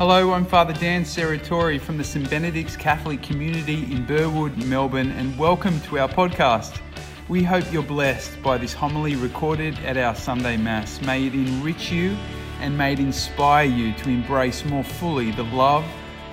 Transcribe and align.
Hello, 0.00 0.32
I'm 0.32 0.46
Father 0.46 0.72
Dan 0.72 1.04
Serratore 1.04 1.78
from 1.78 1.98
the 1.98 2.04
St 2.04 2.30
Benedict's 2.30 2.74
Catholic 2.74 3.22
community 3.22 3.82
in 3.92 4.06
Burwood, 4.06 4.56
Melbourne, 4.64 5.10
and 5.10 5.38
welcome 5.38 5.78
to 5.82 5.98
our 5.98 6.08
podcast. 6.08 6.80
We 7.28 7.42
hope 7.42 7.70
you're 7.70 7.82
blessed 7.82 8.42
by 8.42 8.56
this 8.56 8.72
homily 8.72 9.14
recorded 9.14 9.78
at 9.80 9.98
our 9.98 10.14
Sunday 10.14 10.56
Mass. 10.56 11.02
May 11.02 11.26
it 11.26 11.34
enrich 11.34 11.92
you 11.92 12.16
and 12.60 12.78
may 12.78 12.94
it 12.94 12.98
inspire 12.98 13.66
you 13.66 13.92
to 13.92 14.08
embrace 14.08 14.64
more 14.64 14.84
fully 14.84 15.32
the 15.32 15.42
love, 15.42 15.84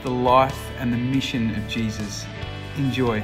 the 0.01 0.11
life, 0.11 0.71
and 0.77 0.93
the 0.93 0.97
mission 0.97 1.53
of 1.53 1.67
Jesus. 1.67 2.25
Enjoy. 2.77 3.19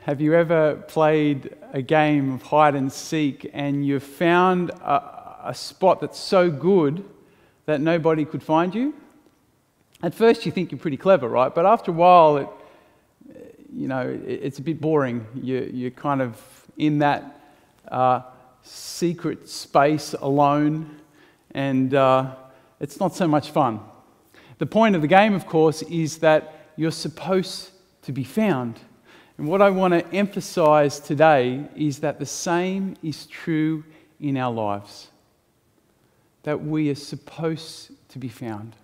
Have 0.00 0.20
you 0.20 0.34
ever 0.34 0.82
played 0.88 1.54
a 1.72 1.80
game 1.80 2.32
of 2.32 2.42
hide 2.42 2.74
and 2.74 2.92
seek 2.92 3.48
and 3.52 3.86
you've 3.86 4.02
found 4.02 4.70
a, 4.70 5.42
a 5.44 5.54
spot 5.54 6.00
that's 6.00 6.18
so 6.18 6.50
good? 6.50 7.04
That 7.66 7.80
nobody 7.80 8.24
could 8.24 8.42
find 8.42 8.74
you. 8.74 8.94
At 10.02 10.14
first, 10.14 10.46
you 10.46 10.52
think 10.52 10.70
you're 10.70 10.78
pretty 10.78 10.96
clever, 10.96 11.28
right? 11.28 11.54
But 11.54 11.66
after 11.66 11.90
a 11.90 11.94
while, 11.94 12.36
it, 12.38 12.48
you 13.72 13.88
know, 13.88 14.18
it's 14.26 14.58
a 14.58 14.62
bit 14.62 14.80
boring. 14.80 15.26
You, 15.34 15.70
you're 15.72 15.90
kind 15.90 16.22
of 16.22 16.40
in 16.78 16.98
that 16.98 17.40
uh, 17.88 18.22
secret 18.62 19.48
space 19.48 20.14
alone, 20.14 21.00
and 21.52 21.92
uh, 21.94 22.34
it's 22.80 23.00
not 23.00 23.14
so 23.14 23.26
much 23.26 23.50
fun. 23.50 23.80
The 24.58 24.66
point 24.66 24.94
of 24.94 25.02
the 25.02 25.08
game, 25.08 25.34
of 25.34 25.46
course, 25.46 25.82
is 25.82 26.18
that 26.18 26.72
you're 26.76 26.90
supposed 26.90 27.70
to 28.02 28.12
be 28.12 28.24
found. 28.24 28.78
And 29.38 29.48
what 29.48 29.60
I 29.60 29.70
want 29.70 29.92
to 29.92 30.06
emphasize 30.14 31.00
today 31.00 31.68
is 31.74 31.98
that 31.98 32.18
the 32.18 32.26
same 32.26 32.96
is 33.02 33.26
true 33.26 33.84
in 34.20 34.36
our 34.36 34.52
lives 34.52 35.08
that 36.46 36.64
we 36.64 36.88
are 36.90 36.94
supposed 36.94 37.90
to 38.08 38.20
be 38.20 38.28
found. 38.28 38.76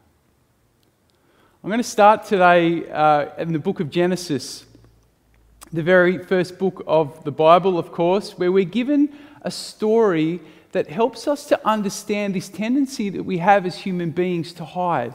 I'm 1.62 1.70
going 1.70 1.78
to 1.78 1.84
start 1.84 2.24
today 2.24 2.90
uh, 2.90 3.28
in 3.38 3.52
the 3.52 3.60
book 3.60 3.78
of 3.78 3.88
Genesis, 3.88 4.66
the 5.72 5.84
very 5.84 6.18
first 6.18 6.58
book 6.58 6.82
of 6.88 7.22
the 7.22 7.30
Bible, 7.30 7.78
of 7.78 7.92
course, 7.92 8.36
where 8.36 8.50
we're 8.50 8.64
given 8.64 9.16
a 9.42 9.50
story 9.52 10.40
that 10.72 10.88
helps 10.88 11.28
us 11.28 11.46
to 11.46 11.60
understand 11.64 12.34
this 12.34 12.48
tendency 12.48 13.10
that 13.10 13.22
we 13.22 13.38
have 13.38 13.64
as 13.64 13.76
human 13.76 14.10
beings 14.10 14.52
to 14.54 14.64
hide. 14.64 15.14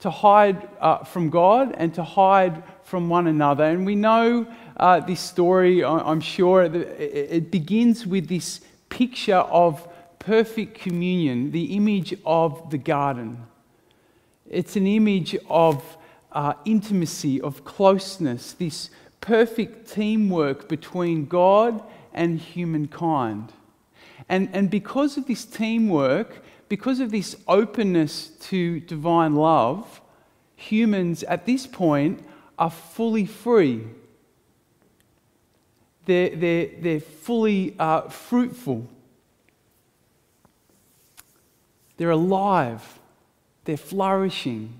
To 0.00 0.10
hide 0.10 0.68
uh, 0.80 1.04
from 1.04 1.30
God 1.30 1.76
and 1.78 1.94
to 1.94 2.02
hide 2.02 2.60
from 2.82 3.08
one 3.08 3.28
another. 3.28 3.66
And 3.66 3.86
we 3.86 3.94
know 3.94 4.48
uh, 4.76 4.98
this 4.98 5.20
story, 5.20 5.84
I'm 5.84 6.20
sure, 6.20 6.64
it 6.64 7.52
begins 7.52 8.04
with 8.04 8.26
this 8.26 8.62
picture 8.88 9.36
of 9.36 9.86
perfect 10.30 10.78
communion, 10.78 11.50
the 11.50 11.74
image 11.74 12.14
of 12.24 12.70
the 12.70 12.78
garden. 12.78 13.36
It's 14.48 14.76
an 14.76 14.86
image 14.86 15.36
of 15.48 15.82
uh, 16.30 16.52
intimacy, 16.64 17.40
of 17.40 17.64
closeness, 17.64 18.52
this 18.52 18.90
perfect 19.20 19.90
teamwork 19.90 20.68
between 20.68 21.26
God 21.26 21.82
and 22.14 22.38
humankind. 22.38 23.52
And, 24.28 24.48
and 24.52 24.70
because 24.70 25.16
of 25.16 25.26
this 25.26 25.44
teamwork, 25.44 26.44
because 26.68 27.00
of 27.00 27.10
this 27.10 27.34
openness 27.48 28.28
to 28.50 28.78
divine 28.78 29.34
love, 29.34 30.00
humans 30.54 31.24
at 31.24 31.44
this 31.44 31.66
point 31.66 32.24
are 32.56 32.70
fully 32.70 33.26
free. 33.26 33.82
They're, 36.04 36.36
they're, 36.36 36.68
they're 36.78 37.00
fully 37.00 37.74
uh, 37.80 38.02
fruitful. 38.02 38.86
They're 42.00 42.08
alive, 42.08 42.98
they're 43.66 43.76
flourishing. 43.76 44.72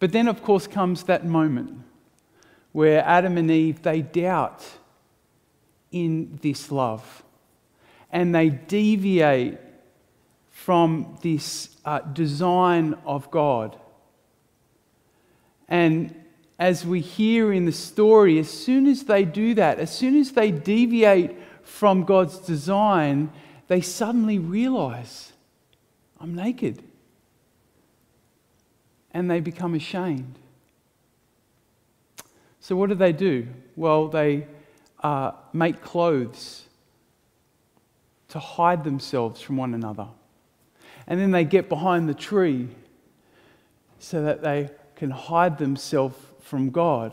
But 0.00 0.10
then, 0.10 0.26
of 0.26 0.42
course, 0.42 0.66
comes 0.66 1.04
that 1.04 1.24
moment 1.24 1.82
where 2.72 3.04
Adam 3.04 3.38
and 3.38 3.48
Eve 3.48 3.80
they 3.82 4.02
doubt 4.02 4.66
in 5.92 6.40
this 6.42 6.72
love 6.72 7.22
and 8.10 8.34
they 8.34 8.48
deviate 8.48 9.58
from 10.50 11.16
this 11.22 11.76
uh, 11.84 12.00
design 12.00 12.96
of 13.06 13.30
God. 13.30 13.78
And 15.68 16.12
as 16.58 16.84
we 16.84 16.98
hear 16.98 17.52
in 17.52 17.64
the 17.64 17.70
story, 17.70 18.40
as 18.40 18.50
soon 18.50 18.88
as 18.88 19.04
they 19.04 19.24
do 19.24 19.54
that, 19.54 19.78
as 19.78 19.96
soon 19.96 20.18
as 20.18 20.32
they 20.32 20.50
deviate 20.50 21.36
from 21.62 22.02
God's 22.02 22.38
design, 22.38 23.30
they 23.68 23.80
suddenly 23.80 24.40
realize 24.40 25.30
I'm 26.20 26.34
naked. 26.34 26.82
And 29.12 29.30
they 29.30 29.40
become 29.40 29.74
ashamed. 29.74 30.38
So, 32.60 32.76
what 32.76 32.90
do 32.90 32.94
they 32.94 33.12
do? 33.12 33.48
Well, 33.74 34.08
they 34.08 34.46
uh, 35.02 35.32
make 35.52 35.80
clothes 35.80 36.66
to 38.28 38.38
hide 38.38 38.84
themselves 38.84 39.40
from 39.40 39.56
one 39.56 39.74
another. 39.74 40.06
And 41.06 41.18
then 41.18 41.32
they 41.32 41.44
get 41.44 41.68
behind 41.68 42.08
the 42.08 42.14
tree 42.14 42.68
so 43.98 44.22
that 44.22 44.42
they 44.42 44.70
can 44.94 45.10
hide 45.10 45.58
themselves 45.58 46.16
from 46.40 46.70
God, 46.70 47.12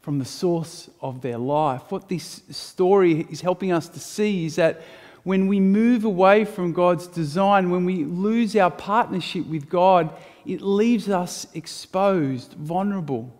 from 0.00 0.18
the 0.18 0.24
source 0.24 0.90
of 1.00 1.22
their 1.22 1.38
life. 1.38 1.82
What 1.90 2.08
this 2.08 2.42
story 2.50 3.26
is 3.30 3.40
helping 3.40 3.72
us 3.72 3.88
to 3.88 4.00
see 4.00 4.44
is 4.44 4.56
that 4.56 4.82
when 5.22 5.48
we 5.48 5.60
move 5.60 6.04
away 6.04 6.44
from 6.44 6.72
God's 6.72 7.06
design, 7.06 7.70
when 7.70 7.84
we 7.84 8.04
lose 8.04 8.56
our 8.56 8.70
partnership 8.70 9.46
with 9.46 9.68
God, 9.68 10.12
it 10.46 10.62
leaves 10.62 11.08
us 11.08 11.46
exposed, 11.54 12.54
vulnerable, 12.54 13.32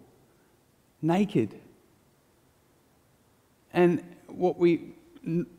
naked. 1.00 1.54
And 3.72 4.04
what 4.26 4.58
we 4.58 4.94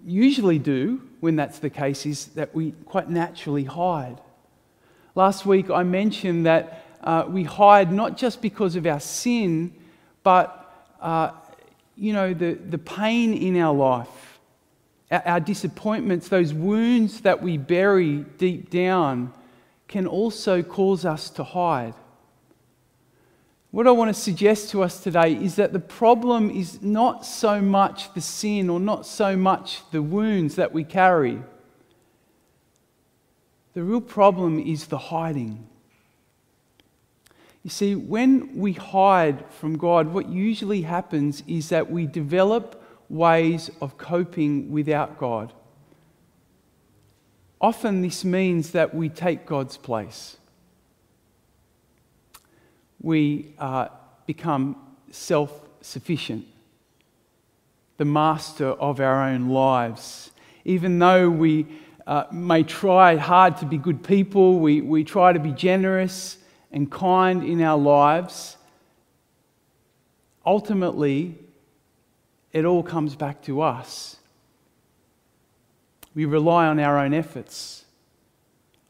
usually 0.06 0.60
do 0.60 1.02
when 1.20 1.36
that's 1.36 1.60
the 1.60 1.70
case 1.70 2.06
is 2.06 2.28
that 2.28 2.54
we 2.54 2.72
quite 2.86 3.10
naturally 3.10 3.64
hide. 3.64 4.20
Last 5.16 5.46
week 5.46 5.70
I 5.70 5.84
mentioned 5.84 6.46
that 6.46 6.86
uh, 7.04 7.26
we 7.28 7.44
hide 7.44 7.92
not 7.92 8.18
just 8.18 8.42
because 8.42 8.76
of 8.76 8.86
our 8.86 9.00
sin, 9.00 9.74
but 10.24 10.58
uh, 11.02 11.32
you 11.96 12.14
know 12.14 12.34
the, 12.34 12.54
the 12.54 12.78
pain 12.78 13.34
in 13.34 13.58
our 13.58 13.74
life 13.74 14.08
our 15.12 15.40
disappointments, 15.40 16.30
those 16.30 16.54
wounds 16.54 17.22
that 17.22 17.42
we 17.42 17.58
bury 17.58 18.18
deep 18.38 18.70
down, 18.70 19.34
can 19.88 20.08
also 20.08 20.64
cause 20.64 21.04
us 21.04 21.30
to 21.32 21.44
hide. 21.44 21.94
What 23.72 23.88
I 23.88 23.92
want 23.92 24.14
to 24.14 24.22
suggest 24.22 24.70
to 24.72 24.84
us 24.84 25.02
today 25.02 25.34
is 25.34 25.56
that 25.56 25.74
the 25.74 25.80
problem 25.80 26.50
is 26.50 26.82
not 26.82 27.26
so 27.26 27.62
much 27.62 28.14
the 28.14 28.22
sin 28.22 28.70
or 28.70 28.80
not 28.80 29.06
so 29.06 29.38
much 29.38 29.82
the 29.92 30.02
wounds 30.02 30.56
that 30.56 30.74
we 30.74 30.84
carry. 30.84 31.42
The 33.74 33.84
real 33.84 34.02
problem 34.02 34.60
is 34.60 34.88
the 34.88 34.98
hiding. 34.98 35.68
You 37.64 37.70
see, 37.70 37.96
when 37.96 38.58
we 38.58 38.74
hide 38.74 39.46
from 39.52 39.78
God, 39.78 40.08
what 40.08 40.28
usually 40.28 40.82
happens 40.82 41.44
is 41.48 41.70
that 41.70 41.90
we 41.90 42.08
develop 42.08 42.81
ways 43.12 43.70
of 43.82 43.98
coping 43.98 44.72
without 44.72 45.18
God. 45.18 45.52
Often 47.60 48.02
this 48.02 48.24
means 48.24 48.72
that 48.72 48.96
we 48.96 49.10
take 49.10 49.46
God's 49.46 49.78
place. 49.78 50.38
We 53.02 53.54
uh, 53.60 53.90
become 54.26 54.78
self 55.12 55.52
sufficient, 55.82 56.46
the 57.98 58.06
master 58.06 58.68
of 58.68 59.00
our 59.00 59.28
own 59.28 59.50
lives. 59.50 60.32
Even 60.64 60.98
though 60.98 61.30
we 61.30 61.68
uh, 62.08 62.24
may 62.32 62.64
try 62.64 63.18
hard 63.18 63.58
to 63.58 63.66
be 63.66 63.78
good 63.78 64.04
people, 64.04 64.60
we, 64.60 64.80
we 64.80 65.04
try 65.04 65.34
to 65.34 65.40
be 65.40 65.52
generous 65.52 66.38
and 66.72 66.90
kind 66.90 67.44
in 67.44 67.62
our 67.62 67.78
lives, 67.78 68.58
ultimately, 70.46 71.38
it 72.54 72.66
all 72.66 72.84
comes 72.84 73.16
back 73.16 73.42
to 73.44 73.62
us. 73.62 74.18
We 76.14 76.26
rely 76.26 76.68
on 76.68 76.80
our 76.80 77.00
own 77.00 77.14
efforts, 77.14 77.86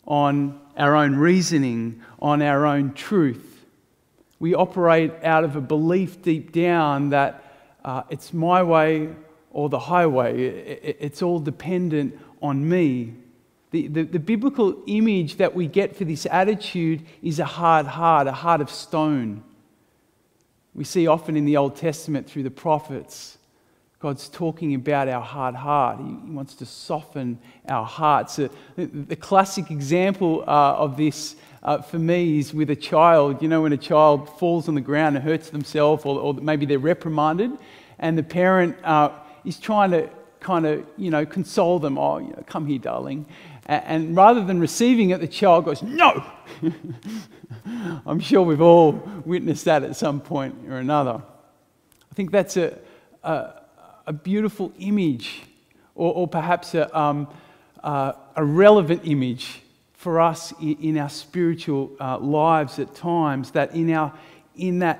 on 0.07 0.59
our 0.75 0.95
own 0.95 1.15
reasoning, 1.15 2.01
on 2.19 2.41
our 2.41 2.65
own 2.65 2.93
truth. 2.93 3.65
We 4.39 4.55
operate 4.55 5.11
out 5.23 5.43
of 5.43 5.55
a 5.55 5.61
belief 5.61 6.23
deep 6.23 6.51
down 6.51 7.09
that 7.09 7.43
uh, 7.85 8.03
it's 8.09 8.33
my 8.33 8.63
way 8.63 9.09
or 9.51 9.69
the 9.69 9.77
highway. 9.77 10.41
It's 10.99 11.21
all 11.21 11.39
dependent 11.39 12.17
on 12.41 12.67
me. 12.67 13.13
The, 13.69 13.87
the, 13.87 14.03
the, 14.03 14.19
biblical 14.19 14.83
image 14.87 15.37
that 15.37 15.55
we 15.55 15.67
get 15.67 15.95
for 15.95 16.03
this 16.03 16.25
attitude 16.29 17.03
is 17.21 17.39
a 17.39 17.45
hard 17.45 17.85
heart, 17.85 18.27
a 18.27 18.33
heart 18.33 18.59
of 18.59 18.69
stone. 18.69 19.43
We 20.73 20.83
see 20.83 21.07
often 21.07 21.37
in 21.37 21.45
the 21.45 21.55
Old 21.55 21.77
Testament 21.77 22.29
through 22.29 22.43
the 22.43 22.51
prophets 22.51 23.37
God's 24.01 24.29
talking 24.29 24.73
about 24.73 25.07
our 25.07 25.21
hard 25.21 25.53
heart. 25.53 25.99
He, 25.99 26.31
wants 26.31 26.55
to 26.55 26.65
soften 26.65 27.37
our 27.69 27.85
hearts. 27.85 28.39
Uh, 28.39 28.47
the, 28.75 29.15
classic 29.15 29.69
example 29.69 30.43
uh, 30.47 30.73
of 30.73 30.97
this 30.97 31.35
uh, 31.61 31.83
for 31.83 31.99
me 31.99 32.39
is 32.39 32.51
with 32.51 32.71
a 32.71 32.75
child. 32.75 33.43
You 33.43 33.47
know, 33.47 33.61
when 33.61 33.73
a 33.73 33.77
child 33.77 34.27
falls 34.39 34.67
on 34.67 34.73
the 34.73 34.81
ground 34.81 35.17
and 35.17 35.23
hurts 35.23 35.51
themselves, 35.51 36.03
or, 36.03 36.33
maybe 36.33 36.65
they're 36.65 36.79
reprimanded, 36.79 37.51
and 37.99 38.17
the 38.17 38.23
parent 38.23 38.75
is 39.45 39.59
trying 39.59 39.91
to 39.91 40.09
kind 40.39 40.65
of, 40.65 40.83
you 40.97 41.11
know, 41.11 41.23
console 41.23 41.77
them. 41.77 41.99
Oh, 41.99 42.17
you 42.17 42.29
know, 42.29 42.43
come 42.47 42.65
here, 42.65 42.79
darling. 42.79 43.27
And, 43.67 43.83
and 43.85 44.15
rather 44.15 44.43
than 44.43 44.59
receiving 44.59 45.11
it, 45.11 45.21
the 45.21 45.27
child 45.27 45.65
goes, 45.65 45.83
No! 45.83 46.25
I'm 48.05 48.19
sure 48.19 48.41
we've 48.41 48.61
all 48.61 48.93
witnessed 49.25 49.65
that 49.65 49.83
at 49.83 49.95
some 49.95 50.21
point 50.21 50.55
or 50.67 50.77
another. 50.77 51.21
I 52.11 52.15
think 52.15 52.31
that's 52.31 52.57
a, 52.57 52.79
a, 53.23 53.60
a 54.07 54.13
beautiful 54.13 54.71
image, 54.79 55.43
or, 55.95 56.13
or 56.13 56.27
perhaps 56.27 56.73
a, 56.75 56.97
um, 56.97 57.27
uh, 57.83 58.13
a 58.35 58.43
relevant 58.43 59.01
image 59.05 59.61
for 59.93 60.19
us 60.19 60.51
in, 60.59 60.77
in 60.81 60.97
our 60.97 61.09
spiritual 61.09 61.91
uh, 61.99 62.17
lives 62.17 62.79
at 62.79 62.95
times, 62.95 63.51
that 63.51 63.75
in, 63.75 63.91
our, 63.91 64.13
in 64.55 64.79
that 64.79 64.99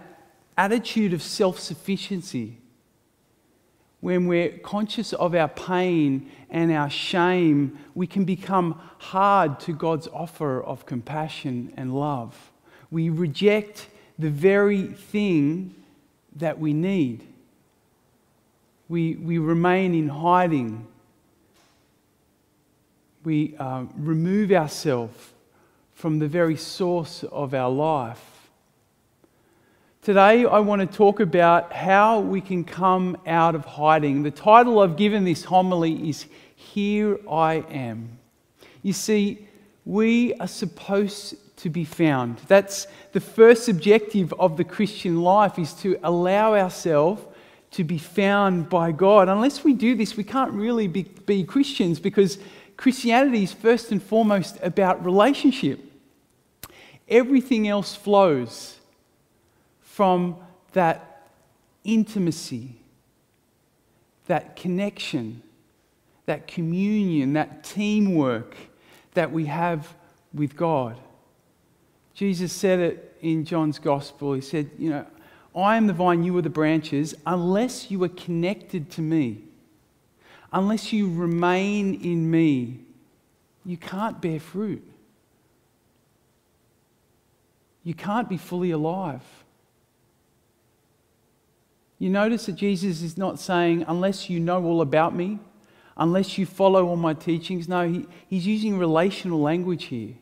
attitude 0.58 1.14
of 1.14 1.22
self 1.22 1.60
sufficiency, 1.60 2.58
when 4.00 4.26
we're 4.26 4.50
conscious 4.60 5.14
of 5.14 5.36
our 5.36 5.48
pain 5.48 6.30
and 6.50 6.72
our 6.72 6.90
shame, 6.90 7.78
we 7.94 8.08
can 8.08 8.26
become 8.26 8.80
hard 8.98 9.60
to 9.60 9.74
God's 9.74 10.08
offer 10.08 10.62
of 10.62 10.86
compassion 10.86 11.72
and 11.78 11.96
love. 11.96 12.52
We 12.90 13.10
reject 13.10 13.88
the 14.18 14.30
very 14.30 14.88
thing 14.88 15.76
that 16.36 16.60
we 16.60 16.74
need. 16.74 17.31
We, 18.92 19.16
we 19.16 19.38
remain 19.38 19.96
in 19.96 20.10
hiding. 20.10 20.86
We 23.24 23.56
uh, 23.58 23.86
remove 23.96 24.52
ourselves 24.52 25.16
from 25.94 26.20
the 26.20 26.28
very 26.28 26.58
source 26.58 27.24
of 27.24 27.54
our 27.54 27.70
life. 27.70 28.50
Today, 30.02 30.44
I 30.44 30.60
want 30.60 30.82
to 30.82 30.98
talk 30.98 31.22
about 31.22 31.72
how 31.72 32.20
we 32.20 32.42
can 32.42 32.66
come 32.66 33.16
out 33.26 33.56
of 33.56 33.64
hiding. 33.64 34.24
The 34.24 34.32
title 34.32 34.80
I've 34.80 34.98
given 34.98 35.24
this 35.24 35.46
homily 35.46 36.10
is 36.10 36.26
Here 36.58 37.18
I 37.32 37.64
Am. 37.70 38.20
You 38.82 38.92
see, 38.92 39.48
we 39.86 40.34
are 40.34 40.48
supposed 40.48 41.36
to 41.60 41.70
be 41.70 41.86
found. 41.86 42.40
That's 42.50 42.88
the 43.14 43.22
first 43.22 43.70
objective 43.70 44.34
of 44.34 44.58
the 44.58 44.66
Christian 44.66 45.22
life 45.22 45.58
is 45.58 45.72
to 45.76 45.98
allow 46.04 46.56
ourselves 46.56 47.22
to 47.72 47.84
be 47.84 47.98
found 47.98 48.70
by 48.70 48.92
God. 48.92 49.30
Unless 49.30 49.64
we 49.64 49.74
do 49.74 49.96
this, 49.96 50.18
we 50.18 50.24
can't 50.24 50.52
really 50.52 50.88
be, 50.88 51.04
be 51.04 51.44
Christians 51.44 52.00
because 52.00 52.38
Christianity 52.78 53.44
is 53.44 53.54
first 53.54 53.92
and 53.92 54.02
foremost 54.02 54.58
about 54.62 55.04
relationship. 55.06 55.80
Everything 57.08 57.68
else 57.68 57.96
flows 57.96 58.78
from 59.82 60.38
that 60.74 61.28
intimacy, 61.84 62.76
that 64.28 64.56
connection, 64.56 65.42
that 66.26 66.48
communion, 66.48 67.34
that 67.34 67.64
teamwork 67.64 68.56
that 69.14 69.32
we 69.32 69.46
have 69.46 69.94
with 70.34 70.56
God. 70.56 70.98
Jesus 72.14 72.52
said 72.54 72.80
it 72.80 73.18
in 73.22 73.46
John's 73.46 73.80
gospel. 73.80 74.34
He 74.34 74.42
said, 74.42 74.70
You 74.78 74.90
know, 74.92 75.06
I 75.56 75.76
am 75.76 75.88
the 75.88 75.94
vine, 75.94 76.24
you 76.24 76.38
are 76.38 76.42
the 76.42 76.50
branches. 76.50 77.14
Unless 77.26 77.92
you 77.92 78.04
are 78.04 78.10
connected 78.10 78.90
to 78.92 79.02
me, 79.02 79.44
unless 80.54 80.94
you 80.94 81.14
remain 81.14 81.96
in 82.02 82.30
me, 82.32 82.80
you 83.66 83.78
can't 83.78 84.22
bear 84.22 84.40
fruit. 84.40 84.84
You 87.84 87.94
can't 87.94 88.30
be 88.30 88.38
fully 88.38 88.72
alive. 88.72 89.24
You 92.00 92.10
notice 92.10 92.46
that 92.48 92.56
Jesus 92.56 93.02
is 93.02 93.18
not 93.18 93.40
saying, 93.40 93.86
unless 93.88 94.30
you 94.30 94.40
know 94.40 94.64
all 94.64 94.82
about 94.82 95.16
me, 95.16 95.40
unless 95.98 96.38
you 96.38 96.46
follow 96.46 96.88
all 96.88 96.96
my 96.96 97.14
teachings. 97.14 97.68
No, 97.68 97.88
he, 97.88 98.08
he's 98.28 98.48
using 98.48 98.80
relational 98.80 99.40
language 99.40 99.86
here. 99.86 100.16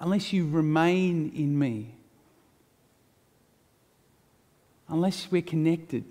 Unless 0.00 0.32
you 0.32 0.48
remain 0.48 1.30
in 1.34 1.58
me, 1.58 1.94
unless 4.90 5.30
we're 5.30 5.42
connected. 5.42 6.04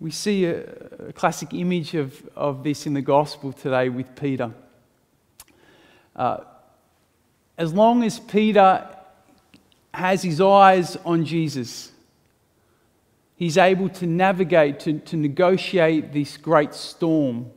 We 0.00 0.10
see 0.10 0.44
a, 0.44 0.62
a 1.08 1.12
classic 1.12 1.52
image 1.52 1.94
of, 1.94 2.28
of 2.36 2.62
this 2.62 2.86
in 2.86 2.94
the 2.94 3.02
gospel 3.02 3.52
today 3.52 3.88
with 3.88 4.14
Peter. 4.14 4.52
Uh, 6.14 6.38
as 7.58 7.72
long 7.72 8.02
as 8.02 8.20
Peter 8.20 8.86
has 9.92 10.22
his 10.22 10.40
eyes 10.40 10.96
on 11.04 11.24
Jesus, 11.24 11.92
He's 13.36 13.58
able 13.58 13.90
to 13.90 14.06
navigate, 14.06 14.80
to, 14.80 14.98
to 14.98 15.16
negotiate 15.16 16.12
this 16.12 16.38
great 16.38 16.72
storm. 16.72 17.50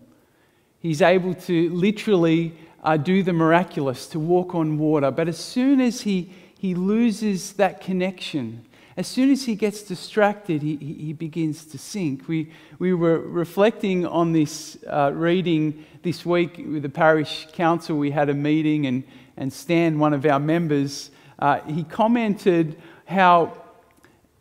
He's 0.79 1.01
able 1.01 1.33
to 1.33 1.69
literally 1.69 2.53
uh, 2.83 2.97
do 2.97 3.23
the 3.23 3.31
miraculous, 3.31 4.07
to 4.07 4.19
walk 4.19 4.53
on 4.53 4.77
water. 4.77 5.09
But 5.09 5.29
as 5.29 5.37
soon 5.37 5.79
as 5.79 6.01
he, 6.01 6.31
he 6.57 6.75
loses 6.75 7.53
that 7.53 7.79
connection, 7.79 8.65
as 8.99 9.07
soon 9.07 9.31
as 9.31 9.45
he 9.45 9.55
gets 9.55 9.81
distracted, 9.81 10.61
he, 10.61 10.75
he 10.75 11.13
begins 11.13 11.63
to 11.63 11.77
sink. 11.77 12.27
We, 12.27 12.51
we 12.79 12.93
were 12.93 13.19
reflecting 13.19 14.05
on 14.05 14.33
this 14.33 14.77
uh, 14.85 15.13
reading 15.13 15.85
this 16.03 16.25
week 16.25 16.57
with 16.57 16.83
the 16.83 16.89
parish 16.89 17.47
council. 17.53 17.97
We 17.97 18.11
had 18.11 18.27
a 18.27 18.33
meeting, 18.33 18.87
and, 18.87 19.05
and 19.37 19.53
Stan, 19.53 19.99
one 19.99 20.11
of 20.13 20.25
our 20.25 20.41
members, 20.41 21.11
uh, 21.39 21.61
he 21.61 21.85
commented 21.85 22.75
how 23.05 23.53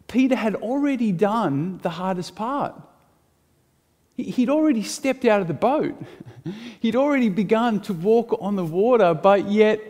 Peter 0.09 0.35
had 0.35 0.57
already 0.57 1.13
done 1.13 1.79
the 1.85 1.91
hardest 1.91 2.35
part. 2.35 2.75
He'd 4.17 4.51
already 4.51 4.83
stepped 4.83 5.25
out 5.25 5.41
of 5.41 5.47
the 5.47 5.55
boat. 5.55 5.95
He'd 6.81 6.97
already 6.97 7.29
begun 7.29 7.81
to 7.83 7.93
walk 7.93 8.37
on 8.41 8.57
the 8.57 8.65
water, 8.65 9.15
but 9.15 9.49
yet 9.49 9.81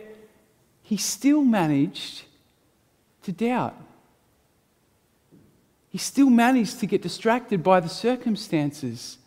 he 0.83 0.97
still 0.97 1.43
managed 1.43 2.21
to 3.23 3.31
doubt. 3.31 3.75
He 5.89 5.97
still 5.97 6.29
managed 6.29 6.79
to 6.79 6.85
get 6.85 7.01
distracted 7.01 7.63
by 7.63 7.79
the 7.79 7.89
circumstances. 7.89 9.17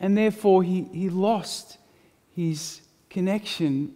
And 0.00 0.16
therefore, 0.16 0.62
he, 0.62 0.84
he 0.92 1.08
lost 1.10 1.78
his 2.34 2.80
connection 3.10 3.94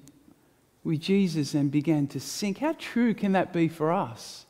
with 0.84 1.00
Jesus 1.00 1.54
and 1.54 1.70
began 1.70 2.06
to 2.08 2.20
sink. 2.20 2.58
How 2.58 2.74
true 2.78 3.14
can 3.14 3.32
that 3.32 3.52
be 3.52 3.68
for 3.68 3.92
us? 3.92 4.46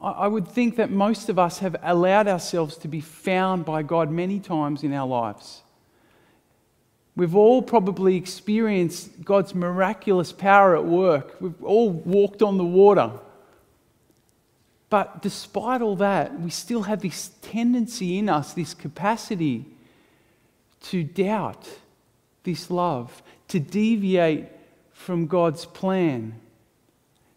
I 0.00 0.28
would 0.28 0.46
think 0.46 0.76
that 0.76 0.90
most 0.90 1.28
of 1.28 1.38
us 1.38 1.60
have 1.60 1.76
allowed 1.82 2.28
ourselves 2.28 2.76
to 2.78 2.88
be 2.88 3.00
found 3.00 3.64
by 3.64 3.82
God 3.82 4.10
many 4.10 4.38
times 4.38 4.82
in 4.82 4.92
our 4.92 5.06
lives. 5.06 5.62
We've 7.16 7.34
all 7.34 7.62
probably 7.62 8.16
experienced 8.16 9.24
God's 9.24 9.54
miraculous 9.54 10.32
power 10.32 10.76
at 10.76 10.84
work. 10.84 11.36
We've 11.40 11.62
all 11.62 11.90
walked 11.90 12.42
on 12.42 12.58
the 12.58 12.64
water. 12.64 13.12
But 14.94 15.22
despite 15.22 15.82
all 15.82 15.96
that, 15.96 16.38
we 16.38 16.50
still 16.50 16.82
have 16.82 17.00
this 17.00 17.32
tendency 17.42 18.16
in 18.16 18.28
us, 18.28 18.52
this 18.54 18.74
capacity 18.74 19.64
to 20.82 21.02
doubt 21.02 21.66
this 22.44 22.70
love, 22.70 23.20
to 23.48 23.58
deviate 23.58 24.46
from 24.92 25.26
God's 25.26 25.64
plan 25.64 26.38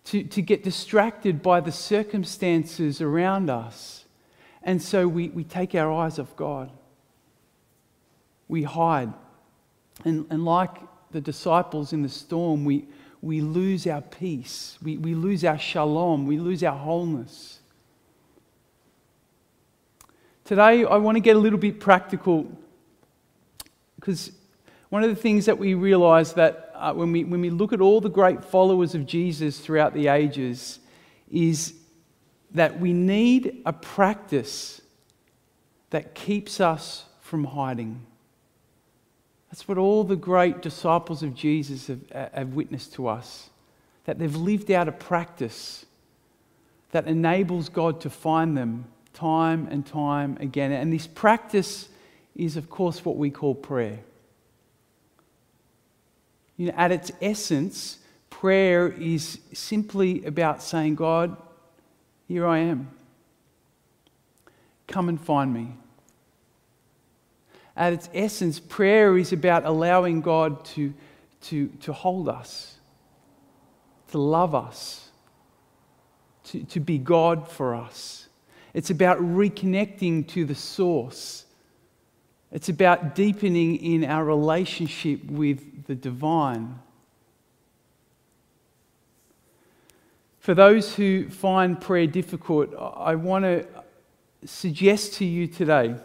to, 0.04 0.24
to 0.24 0.42
get 0.44 0.64
distracted 0.64 1.42
by 1.42 1.60
the 1.60 1.72
circumstances 1.72 3.02
around 3.02 3.50
us. 3.50 4.06
And 4.62 4.80
so 4.80 5.08
we, 5.08 5.30
we 5.30 5.44
take 5.44 5.74
our 5.74 5.92
eyes 5.92 6.20
off 6.20 6.36
God. 6.36 6.70
We 8.48 8.62
hide. 8.62 9.12
And, 10.06 10.28
and 10.30 10.46
like 10.46 10.78
the 11.10 11.22
disciples 11.22 11.92
in 11.92 12.04
the 12.04 12.10
storm, 12.10 12.66
we, 12.66 12.86
we 13.22 13.42
lose 13.42 13.88
our 13.88 14.02
peace. 14.02 14.78
We, 14.82 14.98
we 14.98 15.16
lose 15.16 15.44
our 15.44 15.58
shalom. 15.58 16.26
We 16.26 16.38
lose 16.38 16.64
our 16.64 16.78
wholeness. 16.78 17.60
Today, 20.46 20.86
I 20.86 20.98
want 20.98 21.16
to 21.16 21.20
get 21.20 21.36
a 21.36 21.40
little 21.40 21.60
bit 21.60 21.80
practical 21.80 22.48
because 23.96 24.32
one 24.90 25.04
of 25.04 25.10
the 25.10 25.16
things 25.16 25.46
that 25.46 25.58
we 25.58 25.74
realize 25.74 26.34
that 26.34 26.72
uh, 26.76 26.94
when, 26.94 27.12
we, 27.12 27.24
when 27.26 27.42
we 27.42 27.50
look 27.50 27.74
at 27.74 27.82
all 27.82 28.00
the 28.00 28.10
great 28.10 28.46
followers 28.46 28.96
of 28.96 29.06
Jesus 29.06 29.60
throughout 29.60 29.94
the 29.94 30.08
ages 30.08 30.80
is 31.30 31.74
that 32.52 32.80
we 32.80 32.94
need 32.94 33.62
a 33.66 33.74
practice 33.74 34.82
that 35.90 36.16
keeps 36.16 36.62
us 36.62 37.06
from 37.22 37.44
hiding. 37.44 38.06
That's 39.58 39.68
what 39.68 39.80
all 39.80 40.04
the 40.04 40.16
great 40.16 40.62
disciples 40.62 41.24
of 41.24 41.34
Jesus 41.34 41.88
have, 41.88 42.00
uh, 42.14 42.30
have 42.32 42.50
witnessed 42.50 42.94
to 42.94 43.08
us. 43.08 43.50
That 44.06 44.20
they've 44.20 44.36
lived 44.36 44.70
out 44.70 44.88
a 44.88 44.92
practice 44.92 45.84
that 46.92 47.08
enables 47.08 47.68
God 47.68 48.00
to 48.02 48.12
find 48.12 48.56
them, 48.56 48.86
time 49.16 49.68
and 49.72 49.84
time 49.84 50.38
again. 50.40 50.72
And 50.72 50.94
this 50.94 51.08
practice 51.08 51.90
is, 52.36 52.56
of 52.56 52.70
course, 52.70 53.04
what 53.04 53.18
we 53.18 53.32
call 53.32 53.56
prayer. 53.56 53.98
You 56.56 56.68
know, 56.68 56.74
at 56.78 56.92
its 56.92 57.12
essence, 57.20 57.98
prayer 58.30 58.90
is 58.90 59.40
simply 59.54 60.24
about 60.26 60.62
saying, 60.62 60.94
God, 60.94 61.36
here 62.28 62.46
I 62.46 62.60
am. 62.60 62.92
Come 64.86 65.10
and 65.10 65.20
find 65.20 65.52
me. 65.52 65.74
At 67.78 67.94
its 67.94 68.10
essence, 68.12 68.60
prayer 68.60 69.16
is 69.20 69.32
about 69.32 69.64
allowing 69.64 70.22
God 70.22 70.66
to, 70.66 70.92
to, 71.44 71.68
to 71.82 71.94
hold 71.94 72.28
us, 72.28 72.76
to 74.10 74.18
love 74.18 74.56
us, 74.56 75.12
to, 76.46 76.64
to 76.64 76.80
be 76.80 76.98
God 76.98 77.48
for 77.48 77.76
us. 77.76 78.30
It's 78.74 78.90
about 78.90 79.20
reconnecting 79.20 80.28
to 80.30 80.44
the 80.44 80.56
source. 80.56 81.46
It's 82.52 82.70
about 82.70 83.14
deepening 83.14 83.76
in 83.76 84.04
our 84.06 84.26
relationship 84.26 85.24
with 85.26 85.86
the 85.86 85.94
divine. 85.94 86.80
For 90.40 90.56
those 90.56 90.96
who 90.96 91.30
find 91.30 91.80
prayer 91.80 92.08
difficult, 92.08 92.74
I 92.76 93.14
want 93.14 93.46
to 93.46 93.68
suggest 94.46 95.14
to 95.16 95.26
you 95.26 95.46
today 95.46 95.96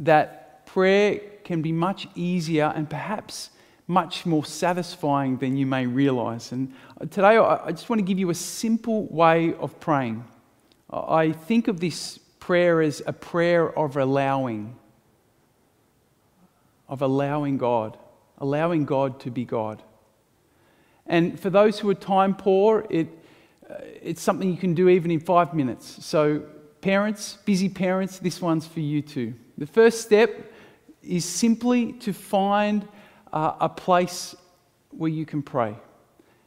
that 0.00 0.66
prayer 0.66 1.20
can 1.44 1.62
be 1.62 1.72
much 1.72 2.08
easier 2.14 2.72
and 2.74 2.88
perhaps 2.88 3.50
much 3.86 4.24
more 4.24 4.44
satisfying 4.44 5.36
than 5.38 5.56
you 5.56 5.66
may 5.66 5.84
realize. 5.84 6.52
And 6.52 6.72
today, 7.10 7.36
I 7.38 7.72
just 7.72 7.88
want 7.88 7.98
to 7.98 8.04
give 8.04 8.18
you 8.18 8.30
a 8.30 8.34
simple 8.34 9.06
way 9.06 9.54
of 9.54 9.78
praying. 9.80 10.24
I 10.90 11.32
think 11.32 11.68
of 11.68 11.80
this 11.80 12.18
prayer 12.38 12.80
as 12.82 13.02
a 13.06 13.12
prayer 13.12 13.76
of 13.78 13.96
allowing, 13.96 14.76
of 16.88 17.02
allowing 17.02 17.58
God, 17.58 17.98
allowing 18.38 18.84
God 18.84 19.20
to 19.20 19.30
be 19.30 19.44
God. 19.44 19.82
And 21.06 21.38
for 21.38 21.50
those 21.50 21.80
who 21.80 21.90
are 21.90 21.94
time 21.94 22.34
poor, 22.34 22.86
it, 22.90 23.08
uh, 23.68 23.74
it's 24.00 24.22
something 24.22 24.48
you 24.48 24.56
can 24.56 24.74
do 24.74 24.88
even 24.88 25.10
in 25.10 25.18
five 25.18 25.52
minutes. 25.52 26.04
So, 26.04 26.44
parents, 26.80 27.38
busy 27.44 27.68
parents, 27.68 28.20
this 28.20 28.40
one's 28.40 28.66
for 28.66 28.80
you 28.80 29.02
too. 29.02 29.34
The 29.60 29.66
first 29.66 30.00
step 30.00 30.50
is 31.02 31.22
simply 31.26 31.92
to 31.92 32.14
find 32.14 32.88
uh, 33.30 33.52
a 33.60 33.68
place 33.68 34.34
where 34.88 35.10
you 35.10 35.26
can 35.26 35.42
pray. 35.42 35.76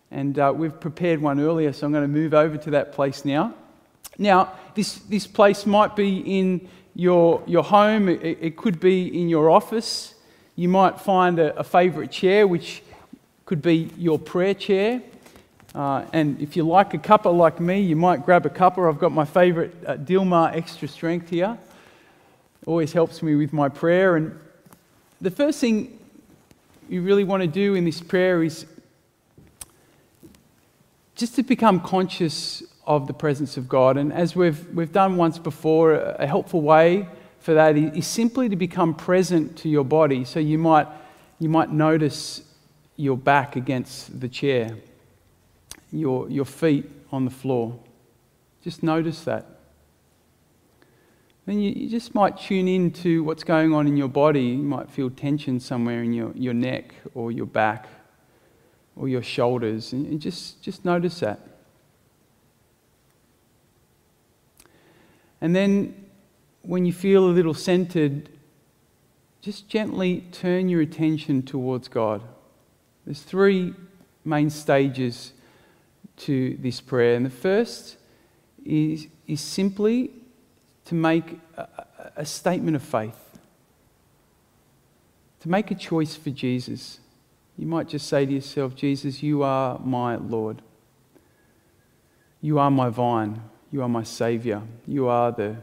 And 0.10 0.40
uh, 0.40 0.52
we've 0.56 0.80
prepared 0.80 1.22
one 1.22 1.40
earlier, 1.40 1.74
so 1.74 1.86
I'm 1.86 1.92
going 1.92 2.06
to 2.06 2.08
move 2.08 2.34
over 2.34 2.58
to 2.58 2.72
that 2.72 2.92
place 2.92 3.24
now. 3.24 3.54
Now, 4.18 4.54
this, 4.74 4.96
this 4.96 5.28
place 5.28 5.68
might 5.68 5.96
be 5.96 6.40
in 6.40 6.68
your, 6.96 7.44
your 7.46 7.64
home, 7.64 8.10
it, 8.10 8.40
it 8.42 8.58
could 8.58 8.80
be 8.80 9.22
in 9.22 9.30
your 9.30 9.52
office. 9.52 10.16
You 10.56 10.70
might 10.70 11.00
find 11.00 11.38
a, 11.38 11.56
a 11.56 11.64
favourite 11.64 12.10
chair, 12.10 12.48
which 12.48 12.82
could 13.46 13.62
be 13.62 13.92
your 13.96 14.18
prayer 14.18 14.56
chair. 14.56 15.04
Uh, 15.76 16.04
and 16.14 16.42
if 16.42 16.58
you 16.58 16.64
like 16.64 16.96
a 16.96 16.98
cuppa 16.98 17.32
like 17.32 17.60
me, 17.60 17.80
you 17.80 17.96
might 17.96 18.26
grab 18.26 18.48
a 18.48 18.50
cuppa. 18.50 18.90
I've 18.90 19.00
got 19.00 19.12
my 19.12 19.26
favourite 19.26 19.72
uh, 19.86 19.98
Dilmah 19.98 20.56
Extra 20.56 20.88
Strength 20.88 21.30
here. 21.30 21.60
Always 22.66 22.94
helps 22.94 23.22
me 23.22 23.36
with 23.36 23.52
my 23.52 23.70
prayer. 23.70 24.16
And 24.16 24.40
the 25.20 25.32
first 25.32 25.60
thing 25.60 26.00
you 26.90 27.02
really 27.02 27.24
want 27.24 27.42
to 27.42 27.48
do 27.48 27.76
in 27.76 27.86
this 27.86 28.02
prayer 28.02 28.44
is 28.44 28.66
just 31.16 31.36
to 31.36 31.44
become 31.44 31.80
conscious 31.80 32.64
of 32.86 33.08
the 33.08 33.14
presence 33.14 33.58
of 33.58 33.68
God. 33.70 33.98
And 33.98 34.12
as 34.12 34.36
we've, 34.36 34.68
we've 34.74 34.92
done 34.92 35.18
once 35.18 35.40
before, 35.40 35.94
a 35.94 36.28
helpful 36.28 36.62
way 36.62 37.08
for 37.40 37.54
that 37.54 37.78
is 37.78 38.08
simply 38.08 38.48
to 38.48 38.56
become 38.56 38.94
present 38.94 39.58
to 39.58 39.70
your 39.70 39.84
body. 39.84 40.24
So 40.24 40.40
you 40.40 40.58
might, 40.58 40.88
you 41.40 41.50
might 41.50 41.72
notice 41.72 42.42
your 42.96 43.18
back 43.18 43.56
against 43.56 44.20
the 44.22 44.30
chair, 44.30 44.78
your, 45.92 46.30
your 46.30 46.46
feet 46.46 46.90
on 47.12 47.26
the 47.26 47.32
floor. 47.32 47.78
Just 48.64 48.82
notice 48.84 49.24
that. 49.26 49.53
Then 51.46 51.60
you, 51.60 51.72
you, 51.72 51.90
just 51.90 52.16
might 52.16 52.38
tune 52.38 52.68
in 52.68 52.92
to 52.92 53.24
what's 53.24 53.44
going 53.44 53.74
on 53.74 53.86
in 53.86 53.98
your 53.98 54.08
body. 54.08 54.44
You 54.44 54.64
might 54.64 54.90
feel 54.90 55.10
tension 55.10 55.60
somewhere 55.60 56.02
in 56.02 56.14
your, 56.14 56.32
your 56.36 56.54
neck 56.54 56.96
or 57.14 57.32
your 57.32 57.46
back 57.46 57.88
or 58.96 59.10
your 59.10 59.22
shoulders. 59.22 59.92
And 59.92 60.22
just, 60.22 60.62
just 60.62 60.86
notice 60.86 61.20
that. 61.20 61.40
And 65.42 65.54
then 65.54 66.06
when 66.62 66.86
you 66.86 66.94
feel 66.94 67.26
a 67.26 67.32
little 67.32 67.54
centered, 67.54 68.30
just 69.42 69.68
gently 69.68 70.24
turn 70.32 70.70
your 70.70 70.80
attention 70.80 71.44
towards 71.44 71.90
God. 71.90 72.22
There's 73.06 73.22
three 73.22 73.74
main 74.24 74.50
stages 74.50 75.34
to 76.16 76.58
this 76.62 76.80
prayer. 76.80 77.16
And 77.16 77.26
the 77.26 77.30
first 77.30 77.98
is, 78.66 79.08
is 79.28 79.42
simply 79.42 80.12
to 80.86 80.96
make 80.96 81.40
a, 81.58 81.68
a 82.18 82.26
statement 82.26 82.76
of 82.76 82.84
faith, 82.84 83.38
to 85.42 85.50
make 85.50 85.72
a 85.72 85.76
choice 85.76 86.16
for 86.16 86.30
Jesus. 86.30 87.00
You 87.58 87.68
might 87.68 87.88
just 87.88 88.08
say 88.08 88.26
to 88.26 88.32
yourself, 88.32 88.76
Jesus, 88.76 89.22
you 89.22 89.44
are 89.44 89.80
my 89.80 90.16
Lord. 90.16 90.62
You 92.42 92.60
are 92.60 92.72
my 92.72 92.90
vine. 92.90 93.42
You 93.72 93.82
are 93.82 93.90
my 93.90 94.04
Savior. 94.04 94.62
You 94.88 95.08
are 95.08 95.32
the, 95.32 95.56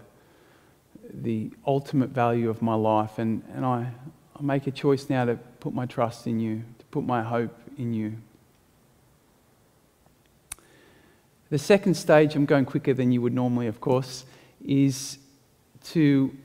the 1.13 1.51
ultimate 1.67 2.11
value 2.11 2.49
of 2.49 2.63
my 2.63 2.75
life. 2.75 3.19
And, 3.19 3.43
and 3.55 3.65
I, 3.65 3.91
I 4.39 4.43
make 4.43 4.67
a 4.67 4.71
choice 4.71 5.11
now 5.11 5.25
to 5.25 5.37
put 5.61 5.75
my 5.75 5.87
trust 5.87 6.27
in 6.27 6.41
you, 6.41 6.63
to 6.79 6.85
put 6.87 7.05
my 7.05 7.23
hope 7.23 7.57
in 7.77 7.93
you. 7.93 8.17
The 11.51 11.59
second 11.59 11.95
stage, 11.95 12.37
I'm 12.37 12.47
going 12.47 12.65
quicker 12.65 12.95
than 12.95 13.11
you 13.11 13.21
would 13.23 13.35
normally, 13.35 13.67
of 13.67 13.81
course, 13.81 14.25
is 14.65 15.19
to 15.85 16.37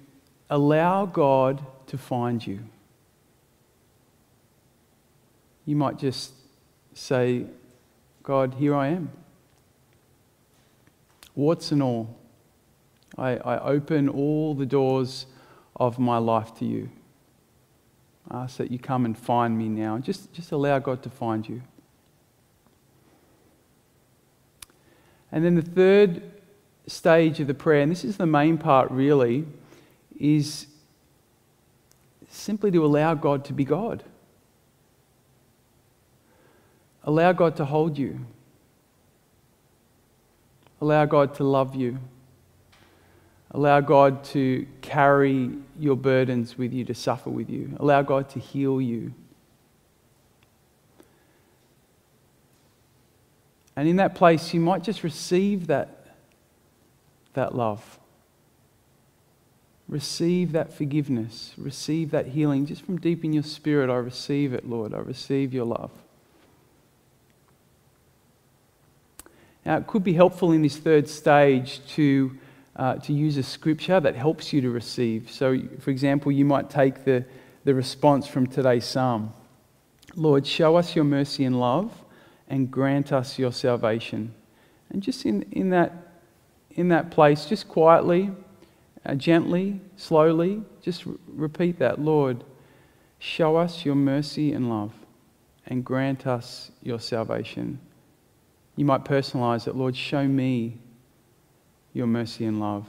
allow 0.49 1.05
God 1.05 1.65
to 1.87 1.97
find 1.97 2.45
you. 2.45 2.59
You 5.65 5.75
might 5.75 5.97
just 5.97 6.33
say, 6.93 7.45
God, 8.23 8.55
here 8.55 8.75
I 8.75 8.87
am. 8.87 9.11
Warts 11.35 11.71
and 11.71 11.81
all. 11.81 12.15
I, 13.17 13.37
I 13.37 13.59
open 13.59 14.09
all 14.09 14.53
the 14.53 14.65
doors 14.65 15.25
of 15.75 15.99
my 15.99 16.17
life 16.17 16.53
to 16.55 16.65
you. 16.65 16.89
I 18.29 18.43
ask 18.43 18.57
that 18.57 18.71
you 18.71 18.79
come 18.79 19.05
and 19.05 19.17
find 19.17 19.57
me 19.57 19.69
now. 19.69 19.97
Just, 19.99 20.33
just 20.33 20.51
allow 20.51 20.79
God 20.79 21.03
to 21.03 21.09
find 21.09 21.47
you. 21.47 21.61
And 25.31 25.43
then 25.43 25.55
the 25.55 25.61
third 25.61 26.23
stage 26.87 27.39
of 27.39 27.47
the 27.47 27.53
prayer, 27.53 27.81
and 27.81 27.91
this 27.91 28.03
is 28.03 28.17
the 28.17 28.25
main 28.25 28.57
part 28.57 28.91
really, 28.91 29.45
is 30.19 30.67
simply 32.29 32.71
to 32.71 32.85
allow 32.85 33.13
God 33.13 33.45
to 33.45 33.53
be 33.53 33.65
God. 33.65 34.03
Allow 37.03 37.33
God 37.33 37.55
to 37.57 37.65
hold 37.65 37.97
you. 37.97 38.25
Allow 40.81 41.05
God 41.05 41.35
to 41.35 41.43
love 41.43 41.75
you. 41.75 41.99
Allow 43.51 43.79
God 43.79 44.23
to 44.25 44.67
carry 44.81 45.51
your 45.79 45.95
burdens 45.95 46.57
with 46.57 46.73
you, 46.73 46.83
to 46.85 46.93
suffer 46.93 47.29
with 47.29 47.49
you. 47.49 47.75
Allow 47.79 48.01
God 48.01 48.29
to 48.31 48.39
heal 48.39 48.81
you. 48.81 49.13
And 53.77 53.87
in 53.87 53.97
that 53.97 54.15
place, 54.15 54.53
you 54.53 54.59
might 54.59 54.83
just 54.83 55.03
receive 55.03 55.67
that 55.67 55.94
that 57.35 57.55
love. 57.55 57.99
Receive 59.87 60.51
that 60.53 60.73
forgiveness. 60.73 61.53
Receive 61.57 62.11
that 62.11 62.27
healing 62.27 62.65
just 62.65 62.83
from 62.83 62.97
deep 62.97 63.23
in 63.23 63.33
your 63.33 63.43
spirit. 63.43 63.89
I 63.89 63.97
receive 63.97 64.53
it, 64.53 64.67
Lord. 64.67 64.93
I 64.93 64.97
receive 64.97 65.53
your 65.53 65.65
love. 65.65 65.91
Now, 69.63 69.77
it 69.77 69.87
could 69.87 70.03
be 70.03 70.13
helpful 70.13 70.51
in 70.51 70.61
this 70.61 70.77
third 70.77 71.07
stage 71.07 71.81
to, 71.89 72.37
uh, 72.75 72.95
to 72.95 73.13
use 73.13 73.37
a 73.37 73.43
scripture 73.43 73.99
that 73.99 74.15
helps 74.15 74.53
you 74.53 74.61
to 74.61 74.69
receive. 74.69 75.31
So, 75.31 75.59
for 75.79 75.91
example, 75.91 76.31
you 76.31 76.45
might 76.45 76.69
take 76.69 77.03
the, 77.03 77.25
the 77.63 77.73
response 77.73 78.27
from 78.27 78.47
today's 78.47 78.85
psalm 78.85 79.33
Lord, 80.15 80.47
show 80.47 80.77
us 80.77 80.95
your 80.95 81.03
mercy 81.03 81.43
and 81.43 81.59
love 81.59 81.91
and 82.47 82.71
grant 82.71 83.11
us 83.11 83.37
your 83.37 83.51
salvation. 83.51 84.33
And 84.89 85.03
just 85.03 85.25
in, 85.25 85.41
in 85.51 85.71
that 85.71 86.04
in 86.75 86.89
that 86.89 87.11
place, 87.11 87.45
just 87.45 87.67
quietly, 87.67 88.31
uh, 89.05 89.15
gently, 89.15 89.79
slowly, 89.97 90.61
just 90.81 91.03
repeat 91.27 91.79
that 91.79 91.99
Lord, 91.99 92.43
show 93.19 93.55
us 93.55 93.85
your 93.85 93.95
mercy 93.95 94.53
and 94.53 94.69
love 94.69 94.93
and 95.67 95.83
grant 95.83 96.27
us 96.27 96.71
your 96.83 96.99
salvation. 96.99 97.79
You 98.75 98.85
might 98.85 99.05
personalize 99.05 99.67
it, 99.67 99.75
Lord, 99.75 99.95
show 99.95 100.27
me 100.27 100.77
your 101.93 102.07
mercy 102.07 102.45
and 102.45 102.59
love 102.59 102.87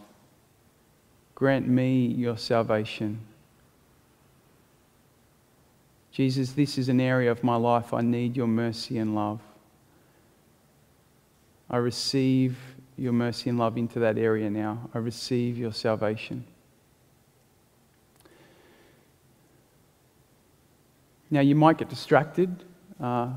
grant 1.36 1.68
me 1.68 2.06
your 2.06 2.36
salvation. 2.36 3.20
Jesus, 6.10 6.52
this 6.52 6.78
is 6.78 6.88
an 6.88 6.98
area 6.98 7.30
of 7.30 7.44
my 7.44 7.56
life 7.56 7.92
I 7.92 8.00
need 8.00 8.36
your 8.36 8.46
mercy 8.46 8.98
and 8.98 9.14
love. 9.14 9.40
I 11.68 11.76
receive 11.76 12.58
your 12.96 13.12
mercy 13.12 13.50
and 13.50 13.58
love 13.58 13.76
into 13.76 13.98
that 14.00 14.18
area 14.18 14.48
now. 14.48 14.90
I 14.94 14.98
receive 14.98 15.58
your 15.58 15.72
salvation. 15.72 16.46
Now, 21.30 21.40
you 21.40 21.54
might 21.54 21.76
get 21.76 21.88
distracted 21.88 22.64
uh, 23.00 23.30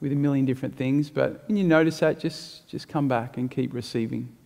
with 0.00 0.12
a 0.12 0.16
million 0.16 0.44
different 0.44 0.76
things, 0.76 1.10
but 1.10 1.44
when 1.48 1.56
you 1.56 1.64
notice 1.64 1.98
that, 2.00 2.20
just, 2.20 2.68
just 2.68 2.88
come 2.88 3.08
back 3.08 3.36
and 3.36 3.50
keep 3.50 3.72
receiving. 3.72 4.36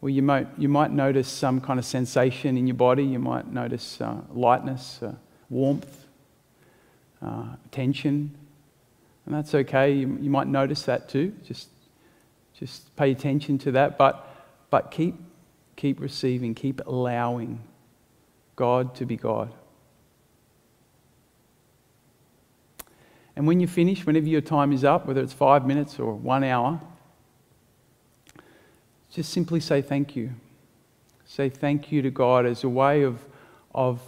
Or 0.00 0.10
you 0.10 0.22
might, 0.22 0.46
you 0.58 0.68
might 0.68 0.92
notice 0.92 1.28
some 1.28 1.60
kind 1.60 1.78
of 1.78 1.84
sensation 1.84 2.56
in 2.56 2.66
your 2.66 2.76
body. 2.76 3.04
You 3.04 3.18
might 3.18 3.50
notice 3.50 4.00
uh, 4.00 4.20
lightness, 4.32 5.00
uh, 5.02 5.14
warmth, 5.48 6.06
uh, 7.22 7.56
tension. 7.70 8.36
And 9.26 9.34
that's 9.34 9.54
okay. 9.54 9.92
You, 9.92 10.18
you 10.20 10.30
might 10.30 10.46
notice 10.46 10.82
that 10.82 11.08
too. 11.08 11.34
Just, 11.44 11.68
just 12.58 12.94
pay 12.96 13.10
attention 13.10 13.58
to 13.58 13.72
that. 13.72 13.98
But, 13.98 14.28
but 14.70 14.90
keep, 14.90 15.16
keep 15.76 16.00
receiving, 16.00 16.54
keep 16.54 16.80
allowing 16.86 17.60
God 18.56 18.94
to 18.96 19.06
be 19.06 19.16
God. 19.16 19.52
And 23.36 23.46
when 23.46 23.60
you 23.60 23.66
finish, 23.66 24.06
whenever 24.06 24.26
your 24.26 24.40
time 24.40 24.72
is 24.72 24.84
up, 24.84 25.06
whether 25.06 25.20
it's 25.20 25.32
five 25.32 25.66
minutes 25.66 25.98
or 25.98 26.14
one 26.14 26.44
hour, 26.44 26.80
just 29.10 29.32
simply 29.32 29.60
say 29.60 29.82
thank 29.82 30.14
you. 30.14 30.32
Say 31.26 31.48
thank 31.48 31.90
you 31.90 32.02
to 32.02 32.10
God 32.10 32.46
as 32.46 32.62
a 32.62 32.68
way 32.68 33.02
of, 33.02 33.18
of 33.74 34.00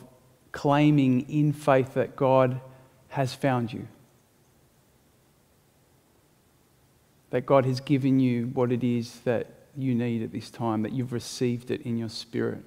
claiming 0.53 1.29
in 1.29 1.53
faith 1.53 1.95
that 1.95 2.15
God 2.15 2.61
has 3.09 3.35
found 3.35 3.73
you. 3.73 3.89
That 7.37 7.45
God 7.45 7.67
has 7.67 7.81
given 7.81 8.19
you 8.19 8.47
what 8.55 8.73
it 8.73 8.83
is 8.83 9.21
that 9.25 9.49
you 9.77 9.95
need 9.95 10.23
at 10.23 10.33
this 10.33 10.51
time, 10.51 10.81
that 10.85 10.93
you've 10.93 11.13
received 11.13 11.71
it 11.71 11.83
in 11.83 11.99
your 11.99 12.09
spirit. 12.09 12.65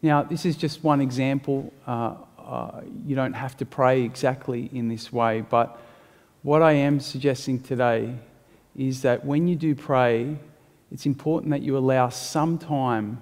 Now, 0.00 0.22
this 0.22 0.46
is 0.46 0.56
just 0.56 0.82
one 0.82 1.02
example. 1.02 1.70
Uh, 1.86 2.14
uh, 2.38 2.80
you 3.06 3.14
don't 3.14 3.34
have 3.34 3.58
to 3.58 3.66
pray 3.66 4.00
exactly 4.00 4.70
in 4.72 4.88
this 4.88 5.12
way, 5.12 5.42
but 5.42 5.78
what 6.44 6.62
I 6.62 6.72
am 6.72 6.98
suggesting 6.98 7.60
today 7.60 8.14
is 8.74 9.02
that 9.02 9.22
when 9.22 9.46
you 9.46 9.54
do 9.54 9.74
pray, 9.74 10.38
it's 10.90 11.04
important 11.04 11.50
that 11.50 11.60
you 11.60 11.76
allow 11.76 12.08
some 12.08 12.56
time 12.56 13.20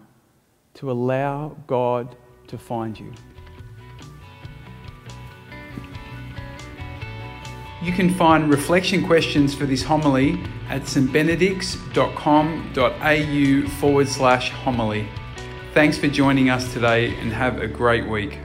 to 0.75 0.93
allow 0.93 1.57
God 1.67 2.15
to 2.47 2.57
find 2.57 2.97
you. 2.97 3.13
You 7.83 7.93
can 7.93 8.13
find 8.13 8.51
reflection 8.51 9.07
questions 9.07 9.55
for 9.55 9.65
this 9.65 9.83
homily 9.83 10.39
at 10.69 10.83
stbenedicts.com.au 10.83 13.69
forward 13.81 14.09
slash 14.09 14.51
homily. 14.51 15.09
Thanks 15.73 15.97
for 15.97 16.09
joining 16.09 16.51
us 16.51 16.75
today 16.75 17.15
and 17.21 17.33
have 17.33 17.63
a 17.63 17.67
great 17.67 18.07
week. 18.07 18.39